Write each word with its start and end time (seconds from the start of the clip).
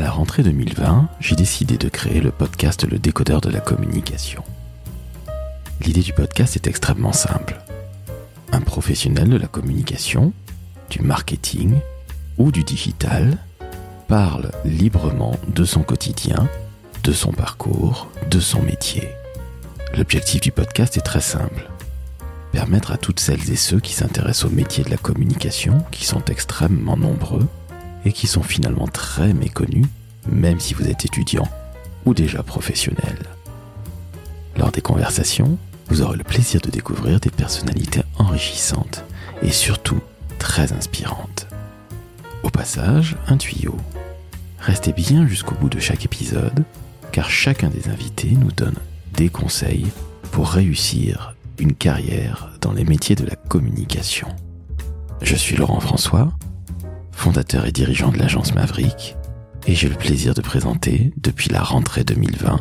À 0.00 0.04
la 0.04 0.12
rentrée 0.12 0.42
2020, 0.42 1.10
j'ai 1.20 1.36
décidé 1.36 1.76
de 1.76 1.90
créer 1.90 2.22
le 2.22 2.30
podcast 2.30 2.88
Le 2.90 2.98
décodeur 2.98 3.42
de 3.42 3.50
la 3.50 3.60
communication. 3.60 4.42
L'idée 5.82 6.00
du 6.00 6.14
podcast 6.14 6.56
est 6.56 6.66
extrêmement 6.66 7.12
simple. 7.12 7.60
Un 8.50 8.62
professionnel 8.62 9.28
de 9.28 9.36
la 9.36 9.46
communication, 9.46 10.32
du 10.88 11.02
marketing 11.02 11.80
ou 12.38 12.50
du 12.50 12.64
digital 12.64 13.36
parle 14.08 14.52
librement 14.64 15.36
de 15.54 15.64
son 15.64 15.82
quotidien, 15.82 16.48
de 17.04 17.12
son 17.12 17.32
parcours, 17.32 18.08
de 18.30 18.40
son 18.40 18.62
métier. 18.62 19.06
L'objectif 19.94 20.40
du 20.40 20.50
podcast 20.50 20.96
est 20.96 21.02
très 21.02 21.20
simple. 21.20 21.68
Permettre 22.52 22.92
à 22.92 22.96
toutes 22.96 23.20
celles 23.20 23.50
et 23.50 23.56
ceux 23.56 23.80
qui 23.80 23.92
s'intéressent 23.92 24.50
au 24.50 24.54
métier 24.54 24.82
de 24.82 24.90
la 24.90 24.96
communication, 24.96 25.84
qui 25.90 26.06
sont 26.06 26.24
extrêmement 26.24 26.96
nombreux 26.96 27.46
et 28.04 28.12
qui 28.12 28.26
sont 28.26 28.42
finalement 28.42 28.88
très 28.88 29.32
méconnus, 29.32 29.86
même 30.28 30.60
si 30.60 30.74
vous 30.74 30.88
êtes 30.88 31.04
étudiant 31.04 31.48
ou 32.06 32.14
déjà 32.14 32.42
professionnel. 32.42 33.18
Lors 34.56 34.72
des 34.72 34.80
conversations, 34.80 35.58
vous 35.88 36.02
aurez 36.02 36.16
le 36.16 36.24
plaisir 36.24 36.60
de 36.60 36.70
découvrir 36.70 37.20
des 37.20 37.30
personnalités 37.30 38.02
enrichissantes 38.18 39.04
et 39.42 39.50
surtout 39.50 40.00
très 40.38 40.72
inspirantes. 40.72 41.46
Au 42.42 42.50
passage, 42.50 43.16
un 43.26 43.36
tuyau. 43.36 43.76
Restez 44.58 44.92
bien 44.92 45.26
jusqu'au 45.26 45.54
bout 45.54 45.68
de 45.68 45.80
chaque 45.80 46.04
épisode, 46.04 46.64
car 47.12 47.30
chacun 47.30 47.68
des 47.68 47.88
invités 47.88 48.32
nous 48.32 48.52
donne 48.52 48.76
des 49.14 49.28
conseils 49.28 49.86
pour 50.32 50.48
réussir 50.48 51.34
une 51.58 51.74
carrière 51.74 52.50
dans 52.60 52.72
les 52.72 52.84
métiers 52.84 53.16
de 53.16 53.26
la 53.26 53.36
communication. 53.36 54.28
Je 55.22 55.34
suis 55.34 55.56
Laurent 55.56 55.80
François, 55.80 56.32
fondateur 57.20 57.66
et 57.66 57.72
dirigeant 57.72 58.10
de 58.10 58.18
l'agence 58.18 58.54
Maverick, 58.54 59.16
et 59.66 59.74
j'ai 59.74 59.88
le 59.88 59.94
plaisir 59.94 60.34
de 60.34 60.40
présenter, 60.40 61.12
depuis 61.18 61.50
la 61.50 61.62
rentrée 61.62 62.02
2020, 62.02 62.60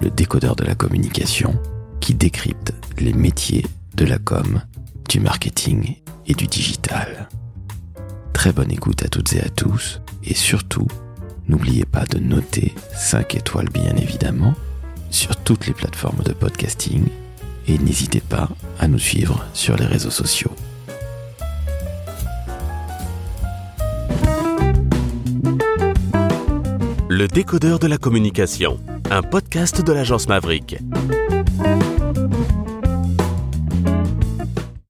le 0.00 0.10
décodeur 0.10 0.54
de 0.56 0.64
la 0.64 0.74
communication 0.74 1.60
qui 2.00 2.14
décrypte 2.14 2.72
les 2.98 3.12
métiers 3.12 3.66
de 3.96 4.04
la 4.04 4.18
com, 4.18 4.62
du 5.08 5.18
marketing 5.18 5.96
et 6.26 6.34
du 6.34 6.46
digital. 6.46 7.28
Très 8.32 8.52
bonne 8.52 8.70
écoute 8.70 9.02
à 9.02 9.08
toutes 9.08 9.32
et 9.32 9.40
à 9.40 9.48
tous, 9.48 10.00
et 10.22 10.34
surtout, 10.34 10.86
N'oubliez 11.48 11.86
pas 11.86 12.04
de 12.04 12.18
noter 12.18 12.74
5 12.94 13.34
étoiles 13.34 13.70
bien 13.70 13.96
évidemment 13.96 14.54
sur 15.10 15.34
toutes 15.34 15.66
les 15.66 15.72
plateformes 15.72 16.22
de 16.22 16.32
podcasting 16.32 17.06
et 17.66 17.78
n'hésitez 17.78 18.20
pas 18.20 18.50
à 18.78 18.86
nous 18.86 18.98
suivre 18.98 19.46
sur 19.54 19.76
les 19.76 19.86
réseaux 19.86 20.10
sociaux. 20.10 20.52
Le 27.10 27.26
décodeur 27.26 27.78
de 27.78 27.86
la 27.86 27.96
communication, 27.96 28.78
un 29.10 29.22
podcast 29.22 29.82
de 29.82 29.92
l'agence 29.94 30.28
Maverick. 30.28 30.76